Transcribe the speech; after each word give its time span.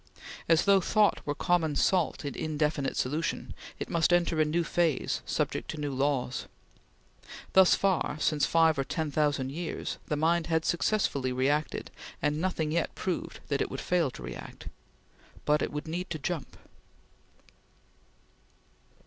As 0.49 0.65
though 0.65 0.81
thought 0.81 1.21
were 1.27 1.35
common 1.35 1.75
salt 1.75 2.25
in 2.25 2.33
indefinite 2.33 2.97
solution 2.97 3.53
it 3.77 3.87
must 3.87 4.11
enter 4.11 4.41
a 4.41 4.45
new 4.45 4.63
phase 4.63 5.21
subject 5.27 5.69
to 5.69 5.77
new 5.79 5.93
laws. 5.93 6.47
Thus 7.53 7.75
far, 7.75 8.17
since 8.19 8.47
five 8.47 8.79
or 8.79 8.83
ten 8.83 9.11
thousand 9.11 9.51
years, 9.51 9.99
the 10.07 10.15
mind 10.15 10.47
had 10.47 10.65
successfully 10.65 11.31
reacted, 11.31 11.91
and 12.19 12.41
nothing 12.41 12.71
yet 12.71 12.95
proved 12.95 13.41
that 13.49 13.61
it 13.61 13.69
would 13.69 13.79
fail 13.79 14.09
to 14.09 14.23
react 14.23 14.69
but 15.45 15.61
it 15.61 15.71
would 15.71 15.87
need 15.87 16.09
to 16.09 16.17
jump. 16.17 16.57